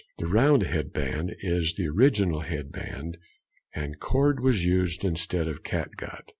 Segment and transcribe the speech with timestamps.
[0.17, 3.19] The round head band is the original head band,
[3.75, 6.23] and cord was used instead of cat gut.